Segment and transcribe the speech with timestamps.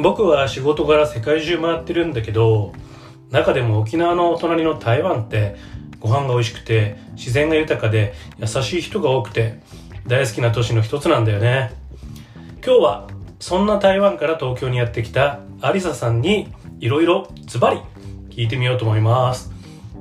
[0.00, 2.72] 僕は仕事柄世界中回ってるんだけど
[3.30, 5.56] 中でも沖縄のお隣の台湾って
[5.98, 9.58] ご飯が美味しくて自然が豊かで優しい人が多くて
[10.06, 11.72] 大好きな都市の一つなんだよね。
[12.64, 13.08] 今日は
[13.40, 16.48] そんな台湾から東京にやってきたアリサさんに
[16.80, 17.80] いろいろズバリ
[18.30, 19.50] 聞いてみようと思います。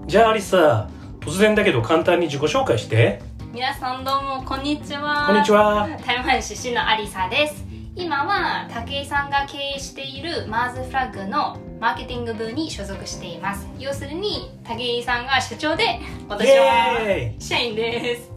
[0.05, 0.89] じゃあアリサ
[1.21, 3.19] 突然だけど簡単に自己紹介して。
[3.51, 5.25] 皆さんどうもこんにちは。
[5.27, 5.89] こんにちは。
[6.05, 7.66] 台湾出身のアリサです
[7.97, 13.67] 今は武井さんが経営しているマーズフラッグのマーケティング部に所属しています。
[13.79, 16.99] 要するに武井さんが社長で私は
[17.39, 18.31] 社員です。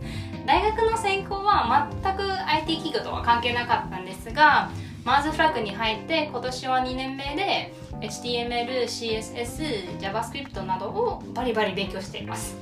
[0.46, 4.70] 大学の専攻は全く IT 企業とは関係なかったんですが
[5.04, 12.56] マーズフラッグに入って今年は2年目で HTML、CSS、JavaScript などをバリバリ勉強しています。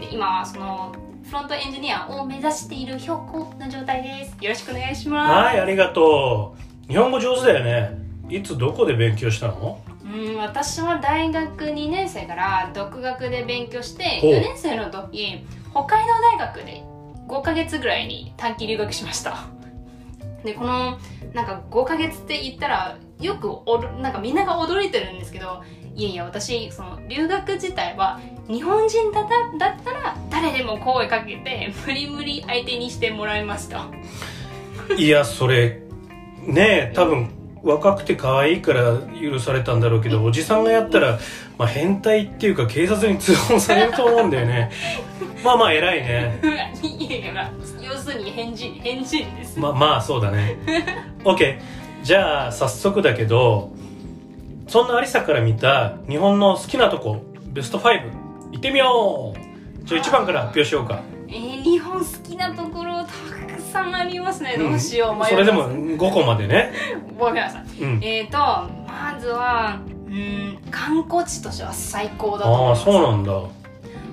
[0.00, 0.92] で今はその
[1.30, 4.36] フロントエンジニアを目指しているひょっこの状態です。
[4.42, 5.32] よろしくお願いします。
[5.32, 6.56] はいありがと
[6.88, 6.90] う。
[6.90, 7.96] 日本語上手だよね。
[8.28, 9.80] いつどこで勉強したの？
[10.02, 14.32] うん私は大学2年生から独学で勉強してほう。
[14.32, 16.82] 4年生の時北海道大学で
[17.28, 19.44] 5ヶ月ぐらいに短期留学しました。
[20.42, 20.98] でこの
[21.32, 25.62] なんか5ヶ月って言ったらよくおどなんかみんなが驚いてるんですけど
[25.94, 28.18] いやいや私その留学自体は
[28.50, 33.86] 日本人だっただったら誰でも声かけて無理無理相手にしてもらいました
[34.98, 35.82] いやそれ
[36.44, 37.30] ねえ多分
[37.62, 41.18] 若くて可愛いから許されたんだろうけどおじさんがやったら、
[41.58, 44.70] まあ、変態っていうか警察に通報されると思うんだよね。
[45.44, 46.40] まあまあ偉いね。
[46.82, 47.50] いやいや
[47.82, 49.58] 要するに変人変人です。
[49.58, 50.56] ままあそうだね。
[51.22, 51.58] OK
[52.02, 53.70] じゃあ早速だけど
[54.66, 59.86] そんなアリサから見た日本の好きなとこベスト5いってみよう。
[59.86, 61.02] じゃあ1番から発表しようか。
[61.28, 65.12] えー、日本好きなところたくさんありますね、どうしよう。
[65.12, 66.72] 迷いますそれでも5個までね。
[67.18, 67.82] ごめんなさい。
[67.82, 68.00] うん。
[68.02, 68.38] えーと
[68.90, 73.32] まずはうん観光地としては最高だと思いああますそうなんだ。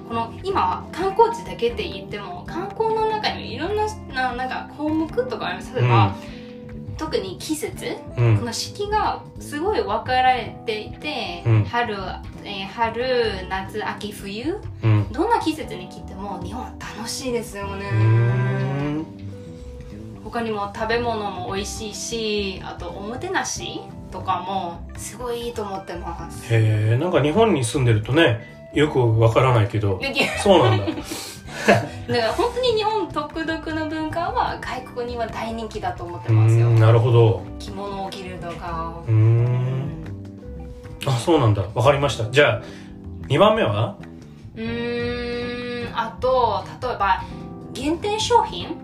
[0.08, 5.76] この今は観光地だけって言っても観光の中にいろんなななんか項目とかあります。
[5.76, 6.16] 例えば、
[6.98, 7.98] 特に季節。
[8.18, 8.38] うん。
[8.38, 11.64] この四季がすごい分かられていて、うん。
[11.66, 11.96] 春、
[12.48, 14.56] えー春夏秋冬？
[14.82, 15.12] うん。
[15.12, 17.86] どんな季節に来ても日本は楽しいですよね。
[20.24, 23.82] 他にも食べ物も美味しいしあとおもてなし
[24.12, 26.54] とかもすごいいいと思ってます。
[26.54, 30.00] へえんか日本に住んでるとねよくわからないけど。
[30.42, 30.86] そうなんだ。
[31.68, 36.70] だから本当に日本独特の文化は外国には大人気だと思ってますよ。
[36.70, 37.42] んなるほど。
[37.60, 39.77] 着物を着るとかうーん
[41.08, 41.64] あそうなんだ。
[41.74, 42.30] わかりました。
[42.30, 42.62] じゃあ
[43.28, 43.98] 2番目は？
[44.56, 47.24] うーんあと例えば
[47.74, 48.76] 限定商品？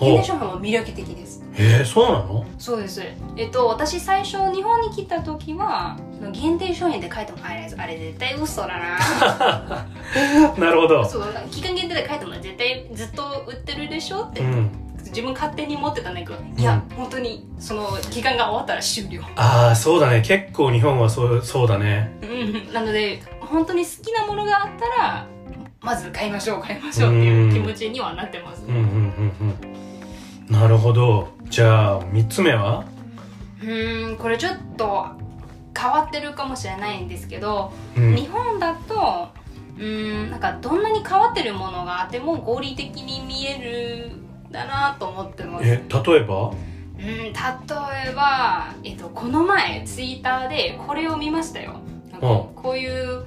[0.00, 1.42] 限定商品も魅力的です。
[1.56, 2.44] えー、そうなの？
[2.58, 3.02] そうです。
[3.36, 5.96] えっと私最初日本に来た時は
[6.32, 9.86] 限定商品って書いてもあれあれ絶対嘘だな。
[10.58, 11.04] なるほど。
[11.04, 14.70] そう期間限定で書いても絶対ずっと売ってるでしょって、うん
[15.10, 19.22] 自分勝手に持ってたんだけどいや、本当にその期間が終わったら終了。
[19.36, 20.22] ああそうだね。
[20.22, 22.16] 結構日本はそうそうだね。
[22.22, 22.72] うん。
[22.72, 25.26] なので本当に好きなものがあったら
[25.80, 28.64] まず買いましょう買いましょうっていう気持ちにはなってます。
[28.66, 29.54] うんうんうん
[30.48, 30.52] うん。
[30.52, 31.28] なるほど。
[31.48, 32.84] じゃあ3つ目は？
[33.62, 35.06] うーんこれちょっと
[35.76, 38.14] 変わってるかもしれないんですけど、うん。
[38.14, 39.28] 日本だと
[39.76, 44.12] うーんなんかどんなに変わってるものがあっても合理的に見える
[44.50, 45.64] だなと思ってます。
[45.64, 46.50] え例えば？
[46.98, 47.32] うん例え
[48.14, 51.80] ば、えっと、この前ツイッターでこれを見ましたよ。
[52.20, 53.24] こうこういう、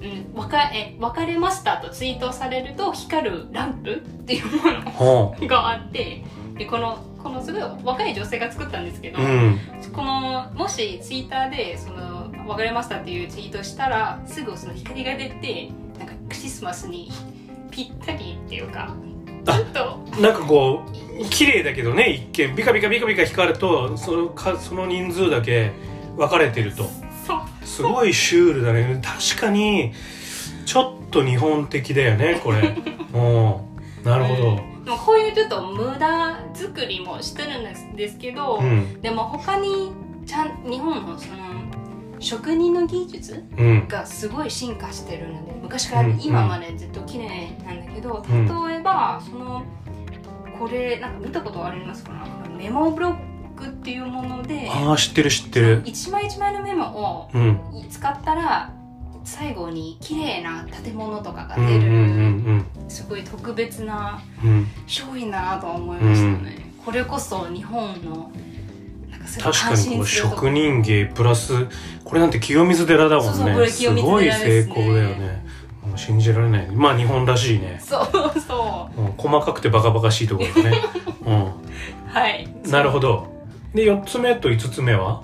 [0.00, 6.24] うん、わかえ別れましたとツイートされると光るランプっていうもはのがあって
[6.58, 9.58] でこのこのすごい若い女性が作ったんですけど、あうん。
[9.92, 15.70] このもしツイッターでその別れましたっていうツイートしたらすぐその光が出て
[16.00, 17.12] なんかクリスマスに
[17.70, 18.92] ぴったりっていうか
[19.44, 20.20] ちょっと。
[20.20, 22.56] なんかこう綺麗だけどね一見。
[22.56, 25.72] ビカビカビカビカ光るとそのかその人数だけ
[26.16, 26.88] 分かれてると。
[27.64, 29.00] すごいシュールだね。
[29.02, 29.92] 確かに
[30.64, 32.76] ちょっと日本的だよねこれ。
[33.14, 34.04] うん。
[34.04, 34.56] なるほど。
[34.84, 39.00] でもこういうちょっと無駄作りもしてるんですですけど、うん。
[39.00, 39.92] でも他に
[40.26, 41.36] ちゃん日本のその
[42.24, 43.88] 職人の技術うん。
[43.88, 48.68] がすごい進化してるので昔からうん今までずっと綺麗なんだけど、うん。
[48.68, 49.62] 例えばその
[50.58, 52.26] これなんか見たことありますかな？
[52.56, 53.16] メモブロッ
[53.56, 55.82] クっていうものでああ知ってる知ってる。
[55.84, 57.50] 一枚一枚のメモうん。
[57.72, 58.72] を使ったら
[59.24, 61.92] 最後に綺麗な建物とかがうんうん出る、う
[62.56, 62.66] ん。
[62.88, 64.50] すごい特別なうん。
[64.50, 68.30] うん商品だなと思いましたね、これこそ日本の
[69.40, 70.36] 確かにこの感心するとこ。
[70.36, 71.66] 職人芸プラス
[72.04, 73.68] これなんて清水寺だもんね。
[73.68, 75.44] すごい成功だよね。
[75.86, 76.70] もう信じられない。
[76.70, 79.02] まあ日本らしいね、そうそう。
[79.02, 80.82] ん、細かくてバカバカしいところだね、
[81.26, 82.48] うはい。
[82.64, 83.32] うん、なるほど。
[83.74, 85.22] で4つ目と5つ目は？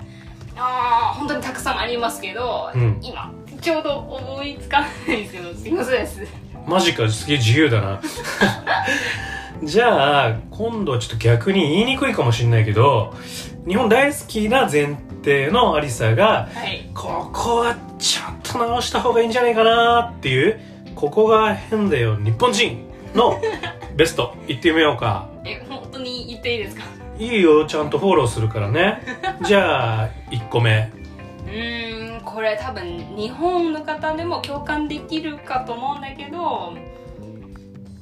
[0.57, 2.99] ああ本当にたくさんありますけど、うん。
[3.01, 3.31] 今
[3.61, 6.21] ちょうど思いつかないですけどすいませんです。
[6.67, 8.01] マジかすげえ自由だな。
[9.63, 13.13] じゃあ今度はちょっと逆に言いにくいかもしれないけど
[13.67, 16.89] 日本大好きな前提のアリサがはい。
[16.93, 20.59] ここはちょっと直した方がいいんじゃないかなっていう
[20.95, 23.39] ここが変だよ日本人の
[23.95, 24.35] ベスト。
[24.47, 25.27] 言ってみようか。
[25.45, 26.83] え本当に言っていいですか？
[27.19, 29.01] いいよちゃんとフォローするからね。
[29.45, 30.89] じゃあ1個目。
[31.45, 36.73] うーんこれ多分日本の方でも共感できるかと思うんだけど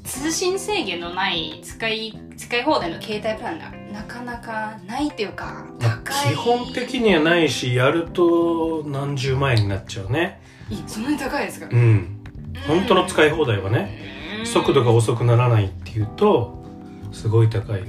[0.03, 6.33] 通信制限のない使い使い放題の携帯プランがなかなかないっていうか高い。
[6.33, 10.41] 基本的にはないしやると何十万円になっちゃうね。
[10.69, 11.67] いそんなに高いですか？
[11.71, 12.21] うん。
[12.67, 14.43] 本当の使い放題はね。
[14.45, 16.63] 速度が遅くならないっていうと
[17.11, 17.85] すごい高いよ。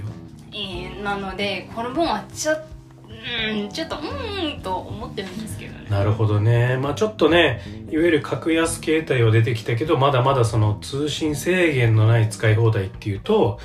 [0.53, 2.65] えーなのでこの本はちょっ
[3.09, 5.87] うんちょっとうーんと思ってるんですけどね。
[5.91, 6.77] なるほどね。
[6.77, 7.61] まあちょっとね
[7.91, 13.61] いわゆる格安携帯は出てきたけどまだまだその通信制限のない使い放題っていうと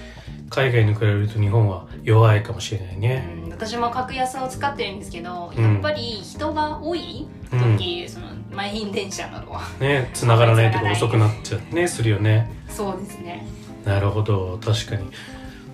[0.50, 3.27] 海外に比べると日本は弱いかもしれないね。
[3.39, 5.74] うん私も格安を使ってるんですけど、うん。
[5.75, 7.77] やっぱり人が多いうん。
[7.77, 12.51] 時、その満員電車などはね繋がらないとこ遅くなっちゃってねするよね。
[12.68, 13.47] そうですね。
[13.86, 14.59] なるほど。
[14.63, 15.09] 確かに。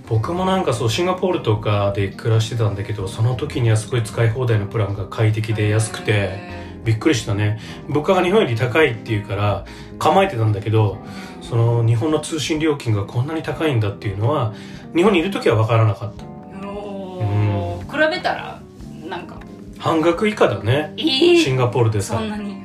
[0.08, 6.38] 僕もなんかそうシンガポールとかで暮らしてたんだけどその時にはすごい使い放題のプランが快適で安くて
[6.84, 7.60] びっくりしたね。
[7.88, 9.66] 物価が日本より高いっていうから
[10.00, 10.98] 構えてたんだけど
[11.42, 14.54] その日本の通信料金がこんなに高いんだっていうのは
[14.96, 16.68] 日本にいる時は分からなかった。
[16.68, 17.92] おー。
[17.92, 18.62] 比べたら
[19.08, 19.40] なんか。
[19.78, 20.94] 半額以下だね。
[20.98, 22.62] えーシンガポールでさ、そんなに。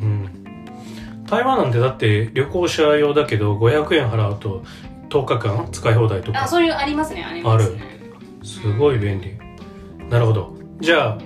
[0.00, 0.28] うん、
[1.26, 4.62] 台湾なんてだって旅行者用だけど500円払うと
[5.10, 7.24] 10日間使い放題とかあそういうありますね。
[7.24, 7.82] ありますね。
[8.42, 9.36] すごい便利。
[10.08, 10.56] なるほど。
[10.80, 11.18] じゃあ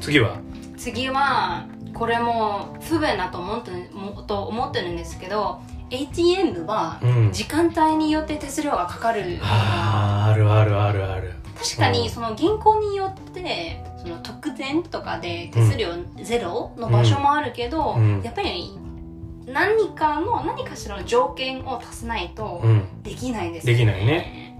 [0.00, 0.38] 次は？
[0.86, 5.60] 次はこれも不便だと思ってもと思ってるんですけど
[5.90, 7.32] ATM はうん。
[7.32, 11.32] 時間帯によって手数料がかかるのがあるあるあるある。
[11.58, 11.92] 確かうん。
[11.94, 15.88] にその銀行によってその特典とかで手数料
[16.22, 18.22] ゼロの場所もあるけど、うん。
[18.22, 18.70] やっぱり
[19.44, 23.02] 何かの何かしらの条件を足さないとうん。
[23.02, 24.56] できないですできないね。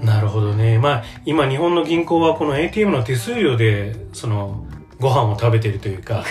[0.00, 0.78] なるほどね。
[0.78, 4.63] まあ今日本の銀行はこの ATM の手数料でその
[5.04, 6.24] ご飯を食べてるというか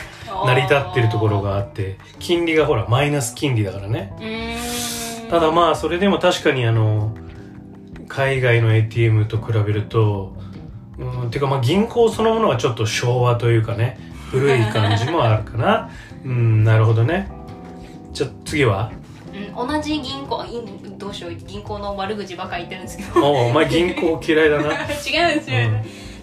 [0.46, 4.14] 成り立ってるところがあって金利がほらマイナス金利だからね。
[5.30, 7.16] ただまあそれでも確かにあの
[8.08, 10.36] 海外の ATM と比べると
[10.98, 14.00] うんてかまあ銀行そのものはちょっと昭和というかね
[14.32, 15.90] 古い感じもあるかな。
[16.26, 17.30] うんなるほどね。
[18.12, 18.92] じゃあ次は？
[19.56, 21.36] うん同じ銀行いどうしよう。
[21.36, 23.24] 銀行の悪口ばかり言ってるんですけど。
[23.24, 24.72] おお前銀行嫌いだな。
[25.06, 25.58] 違うんですよ、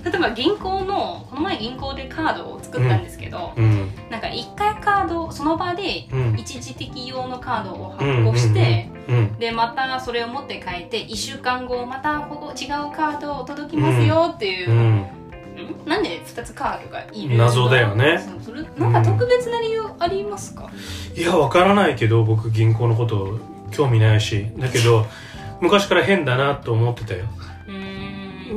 [0.04, 3.90] 例えば銀行のこの前銀行でカードを作ったんですけど、うん。
[4.10, 6.36] なんか一回カードその場でうん。
[6.38, 14.76] 一時的用のカードを発行して、うんでまたそれを持って帰って1週間後またここ違うカードを届きますよっていうう、ん。
[14.98, 15.06] ん？
[15.84, 18.20] なんで2つカードがいる謎だよね。
[18.42, 20.70] それなんか特別な理由ありますか、
[21.14, 23.38] いやわからないけど僕銀行のこと
[23.70, 24.46] 興味ないし。
[24.56, 25.06] だけど
[25.60, 27.26] 昔から変だなと思ってたよ。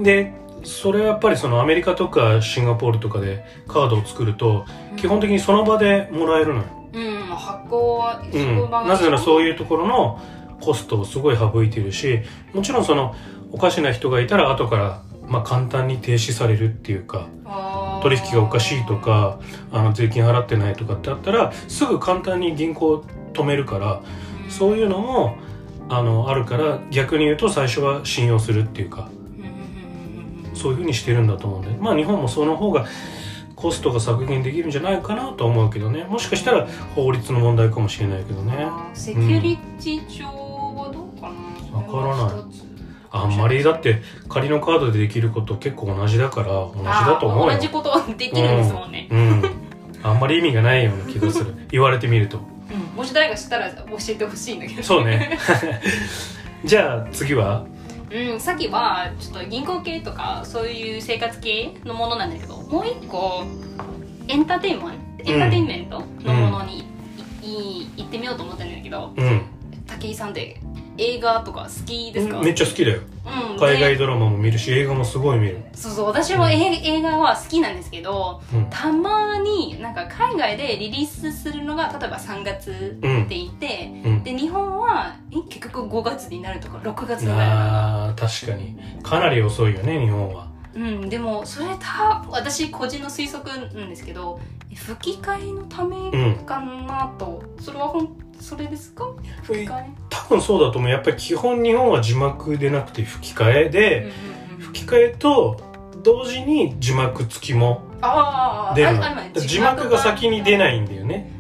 [0.04, 0.34] で
[0.64, 4.66] それはやっぱりそのアメリカとかシンガポールとかでカードを作ると
[4.98, 7.24] 基本的にその場でもらえるのよ、うん。
[7.36, 10.22] 発行はうん、なぜならそういうところの
[10.62, 12.22] コストをすごい省いてるし
[12.54, 13.16] もちろんその
[13.52, 17.28] おかしな人がいたら後からまあ簡単に停止されるっていうか
[18.02, 19.40] 取引がおかしいとか
[19.72, 23.04] あの税金払ってないとかってあったらすぐ簡単に銀行
[23.34, 24.02] 止めるから
[24.50, 25.38] そういうのも
[25.90, 29.10] あのあるから逆に言うと最初は信用するっていうか
[30.64, 32.86] そういうふうにしてるんだと思うんでまあ日本もその方が
[33.56, 36.04] コストが削減できるんじゃないかなとは思うけどね。
[36.04, 38.68] もしかしたら法律の問題かもしれないけどね。
[38.94, 42.46] セキュリティ上はどうかな、わからない。
[43.12, 47.52] あんまりだって仮のカードでできること結構同じだから同じだと思うよ。
[47.52, 49.44] あ同じことできるんですもんね、うん。
[50.02, 51.54] あんまり意味がないような気がする。
[51.72, 52.40] 言われてみると。
[52.40, 52.98] うん。
[52.98, 54.84] もし誰か知ったら教えてほしいんだけど。
[54.84, 55.38] そうね。
[56.66, 57.66] じゃあ次は？
[58.14, 63.44] うん、さっきはちょっと銀行系とかそういう生活系のものなんだけどもう一個
[64.28, 66.84] エンターテインメントエンターテインメントのものに、
[67.42, 69.42] いい行ってみようと思ってるんだけどうん。
[69.88, 70.60] 武井さんって
[70.98, 73.02] 映画とか好きですか、めっちゃ好きだよ。
[73.26, 75.64] うん、海外でドラマも見るし映画もすごい見る。
[75.74, 78.66] そうそう私も映映画は好きなんですけどうん。
[78.70, 84.24] たまになんか海外でリリースするのが例えば3月って言って、うん。
[84.24, 88.78] で日本はえ結局5月になるとか6月になるあー確かに。
[89.02, 90.52] かなり遅いよね日本は。
[90.76, 94.40] うん、でもそれた私個人の推測なんですけど
[94.72, 99.06] え吹き替えのためかなと、それはほんそれですか？
[99.44, 100.92] 吹き替え、多分そうだと思う。
[100.92, 104.12] やっぱり基本日本は字幕でなくて吹き替えうんで、
[104.60, 105.62] 吹き替えと
[106.04, 107.84] 同時に字幕付きも。
[108.76, 109.00] 出る。
[109.40, 111.32] 字幕が先に出ないんだよね。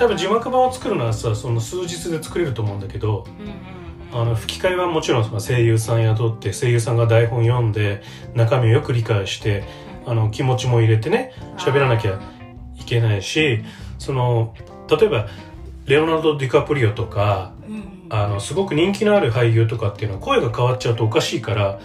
[0.00, 3.24] 多分字幕版を作るのはさその数日で作れると思うんだけど
[4.12, 8.02] あの吹き替えはもちろんその声優さん雇って声優さんが台本読んで
[8.34, 9.62] 中身をよく理解して
[10.06, 12.20] あの気持ちも入れてね喋らなきゃ
[12.76, 13.62] いけないし
[13.98, 14.54] その
[14.90, 15.28] 例えば
[15.86, 17.74] レオナルド・ディカプリオとかうん。
[17.74, 21.80] うんあのすごく人気のある俳優とかっていうのは声が変わっちゃうとおかしいから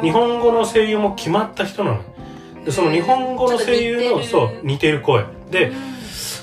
[0.00, 2.02] 日本語の声優も決まった人なの。
[2.64, 5.26] でその日本語の声優のそう似てる声。
[5.50, 5.96] でうん。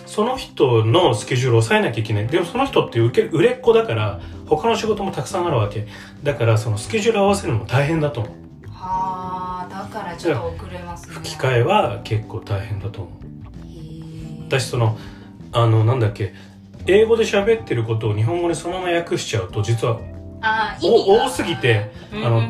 [0.05, 2.27] その人のスケジュールを抑えなきゃいけない。
[2.27, 5.87] でもその人って受け売れっ子だから他の仕事もたくさんあるわけ。
[6.21, 8.33] だからそのスケジュール合わせるのも大変だと思う。
[8.69, 11.15] はあだからちょっと遅れますね。
[11.15, 13.13] 吹き替えは結構大変だと思う。
[14.47, 14.95] 私その
[15.51, 16.35] あのなんだっけ
[16.87, 19.99] 英語で喋ってることを日本語にそのまま訳しちゃうと実は
[20.81, 22.41] 多すぎてあの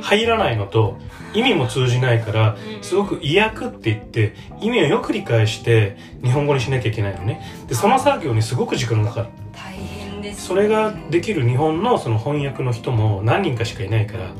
[0.00, 0.98] 入らないのと
[1.34, 2.82] 意味も通じないからうん。
[2.82, 7.42] すごく意訳って言って意味をよく理解して日本語にしなきゃいけないのね。
[7.68, 9.28] でその作業にすごく時間がかかる。
[9.52, 10.42] 大変ですね。
[10.48, 14.30] それができる日本のその翻訳の人も何人かしかいないから。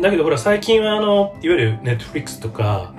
[0.00, 2.92] だけどほら最近はあのいわゆる Netflix とか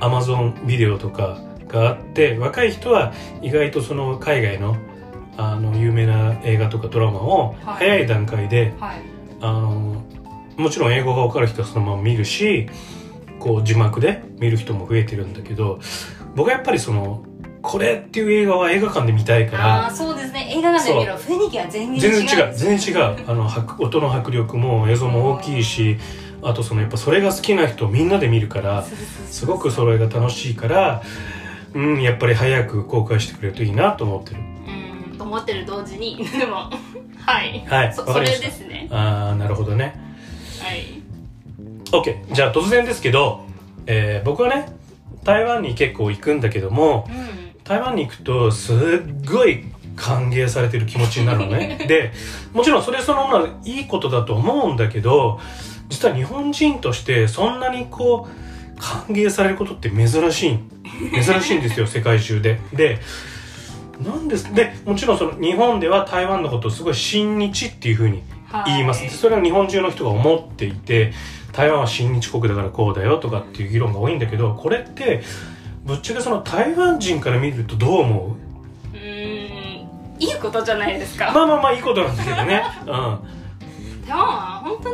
[0.00, 4.76] Amazon ビデオとかがあって若い人は意外とその海外の
[5.36, 7.76] あの有名な映画とかドラマをはい。
[7.76, 9.02] 早い段階で、はい。
[9.40, 10.02] あの
[10.56, 12.68] もちろん英語が分かる人はそのまま見るし
[13.38, 15.78] こう字幕で見る人も増えてるんだけど
[16.34, 17.22] 僕はやっぱりその
[17.62, 20.48] これっていう映画は映画館で見たいかあらあそうですね。
[20.56, 22.16] 映画館で見る雰囲気が全然違う。
[22.16, 22.54] 全然違う。
[22.54, 23.30] 全然違う。
[23.30, 25.98] あの迫音の迫力も映像も大きいし
[26.42, 28.84] あとそのやっぱそれが好きな人みんなで見るから
[29.30, 31.02] すごくそれが楽しいから
[31.78, 34.40] うんやっぱり早く公開してくれるといいなと思ってる。
[35.10, 36.16] うんと思ってる同時に。
[36.36, 36.70] でも
[37.24, 37.64] はい。
[37.68, 38.88] はいそそれですね。
[38.90, 39.94] ああなるほどね。
[40.60, 41.00] はい。
[41.92, 43.44] OK じゃあ突然ですけど、
[43.86, 44.66] えー僕はね
[45.22, 47.62] 台湾に結構行くんだけどもうん。
[47.62, 48.76] 台湾に行くとすっ
[49.30, 51.78] ごい歓迎されてる気持ちになるのね。
[51.86, 52.12] で
[52.52, 55.38] もちろんそれそのものはいいことだと思うんだけど
[55.88, 60.58] 実は日本人としてそんなにこう歓迎されることって珍しい
[61.24, 62.58] 珍しいんですよ 世界中で。
[62.72, 62.98] で
[64.02, 68.70] なんですでもちろんその日本では台湾のことをすごい親日っていうふうにはい。
[68.72, 71.12] 言います、でそれは日本中の人が思っていて
[71.52, 75.22] 台湾は親日国だからこうだよとかっていう議論が多いんだけどこれって
[75.84, 78.36] ぶっちゃけその台湾人から見るとどう思
[78.94, 78.96] う？
[78.96, 79.88] うーん
[80.20, 81.30] いいことじゃないですか。
[81.32, 82.62] まあまあまあいいことなんだけどね。
[82.86, 83.18] うん。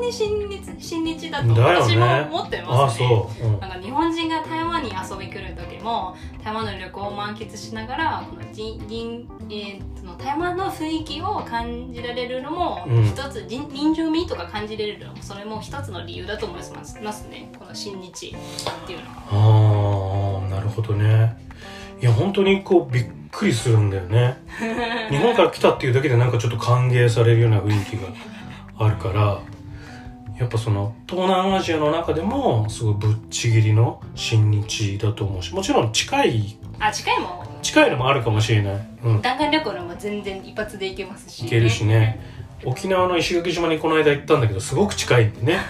[0.07, 3.47] に親日親日だと私も思ってああ、ますねそう。
[3.47, 3.61] うん。
[3.61, 20.43] なんか日本人が台湾に遊び来る時も台湾の旅行を満喫しながらこの人人、えーその台湾の雰囲気を感じられるのもうん一つ、人人情味とか感じれるのもそれも一つの理由だと思いますますねこの親日っていうのは。
[20.43, 21.37] ああ、なるほどね。
[22.01, 24.37] いや、本当にこう、びっくりするんだよね。
[25.11, 28.09] 日本から来たっていうだけでなんかちょっと歓迎されるような雰囲気が
[28.79, 29.39] あるから、
[30.39, 38.87] やっぱその、東南アジアの中でも、すごいぶっちぎりの親日だと思うし、もちろん近い、あ近いも近いのもあるかもしれない。
[39.05, 39.23] うん。
[39.23, 42.21] 弾丸旅行でも全然一発で行けますし、行けるしね。
[42.65, 45.61] 沖縄の石垣島にこの間行ったんだけどすごく近いんでね。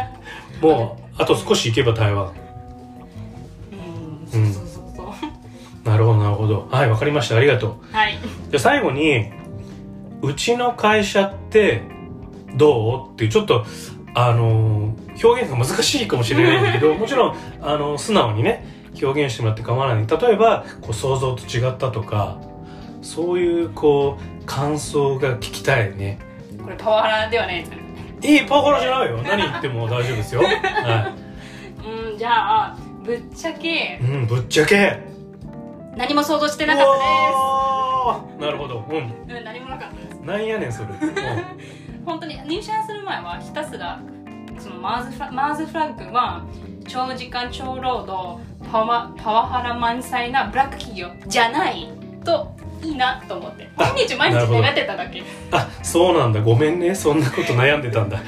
[0.62, 2.32] もうあと少し行けば台湾。
[4.32, 4.52] うん。
[4.52, 5.88] そうそうそうそう。
[5.88, 6.68] なるほどなるほど。
[6.70, 7.36] はいわかりました。
[7.36, 7.94] ありがとう。
[7.94, 8.18] はい。
[8.50, 9.30] じゃあ最後に
[10.22, 11.82] うちの会社って
[12.56, 13.12] どう？
[13.12, 13.64] っていうちょっと
[14.18, 18.66] あのー表現が難しいかもしれないんだけどもちろんあの素直にね
[19.02, 20.06] 表現してもらって構わない。
[20.06, 22.38] 例えばこう想像と違ったとか
[23.02, 26.18] そういうこう感想が聞きたいね。
[26.62, 27.82] これパワハラではないですかね。
[28.22, 29.18] いいパワハラじゃないよ。
[29.22, 30.42] 何言っても大丈夫ですよ。
[30.42, 31.14] は
[32.12, 32.30] うんじゃ
[32.68, 33.98] あぶっちゃけ。
[34.00, 34.98] いうんぶっちゃけ。
[35.96, 38.40] 何も想像してなかったわー。
[38.40, 38.84] なるほど。
[38.90, 39.26] うん。
[39.26, 40.20] ですうん何もなかったです。
[40.20, 40.90] なんやねんそれ、う
[42.06, 44.00] 本当に入社する前はひたすら
[44.58, 46.46] そのマーズフラマーズフラッグは
[46.86, 51.88] 長時間長労働パワパワハラ満載なブラック企業じゃない
[52.24, 53.68] といいなと思って。
[53.76, 55.22] あ毎日毎日願ってただけ。
[55.50, 56.40] あそうなんだ。
[56.40, 56.94] ごめんね。
[56.94, 58.20] そんなこと悩んでたんだ。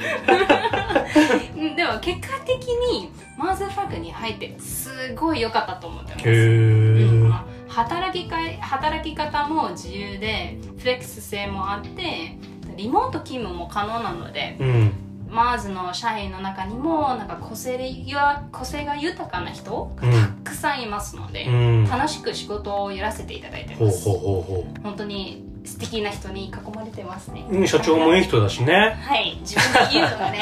[1.55, 6.29] う んでも結果的にマーズフラッグに入ってすごい良かったと思ってます。
[6.29, 7.31] へうん。
[7.31, 12.35] ー働きか働き方も自由でフレックス性もあって
[12.79, 14.91] リモート勤務も可能なのでうん。
[15.29, 20.43] マーズの社員の中にもなんか個性や個性が豊かな人がうん。
[20.43, 21.85] たくさんいますので、うん。
[21.85, 24.05] 楽しく仕事をやらせていただいてます。
[24.05, 27.45] ほうほうほ本当に素敵な人に囲まれてますね。
[27.49, 28.97] ううん社長もいい人だしね。
[29.01, 30.39] はい自分で言うのがね。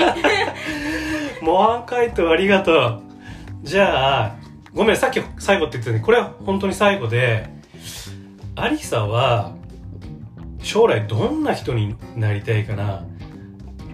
[1.42, 3.02] 模範解答ありがとう。
[3.64, 4.36] じゃあ
[4.74, 6.00] ごめんさっき最後って言ってたね。
[6.00, 7.50] これは本当に最後で
[8.56, 9.57] アリサは
[10.68, 13.06] 将来どんな人になりたいかな。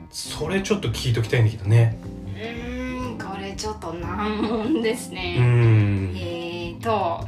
[0.09, 1.99] それちょっと聞いときたいんだけどね。
[2.35, 6.17] うーんこれちょっと難問ですうね、ん。
[6.17, 7.27] えーと、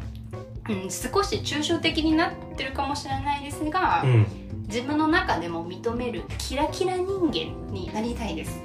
[0.67, 4.25] うん、少し抽象的になってるかもしれないですが、うん。
[4.67, 8.59] 自分の中でも認めるキラキラ人間になりたいです。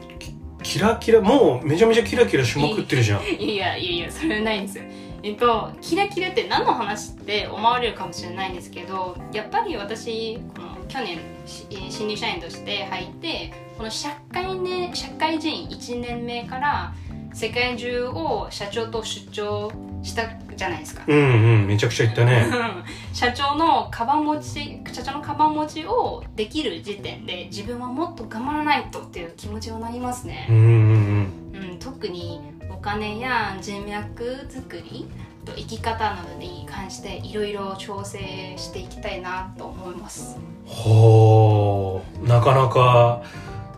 [0.62, 3.22] キラキラもうめちゃめちゃキラキラしまくってるじゃん。
[3.22, 4.84] いやいやいやそれはないんですよ
[5.22, 16.94] えっとキラキラって何の話って思われるかもしれないんですけどやっぱり私この去年新入社員として入ってこの社会,、ね、社会人1年目から
[17.32, 19.72] 世界中を社長と出張
[20.02, 20.22] した
[20.56, 22.46] じゃないですか、うんうんめちゃくちゃ言ったね。
[23.14, 30.46] 社長のカバン持ち社長のカバン持ちをできる時点で自分はもっと頑張らないとっていう気持ちになりますね。
[30.50, 35.06] う、んうんうん、特にお金や人脈作り
[35.44, 40.36] と生き方などに関していろいろ調整していきたいなと思います。
[40.36, 43.22] うんほうなかなか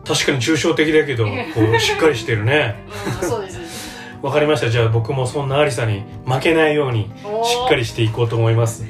[0.05, 2.85] 確かに抽象的だけど こうしっかりしてるね。
[3.23, 3.63] うんそうです。
[4.21, 4.69] わかりました。
[4.69, 7.11] じゃあ僕もそんなアリサに負けないように
[7.45, 8.85] しっかりしていこうと思います